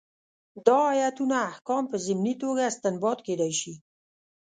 دا 0.67 0.79
ایتونه 0.99 1.35
احکام 1.51 1.83
په 1.91 1.97
ضمني 2.05 2.33
توګه 2.41 2.61
استنباط 2.71 3.19
کېدای 3.27 3.53
شي. 3.59 3.73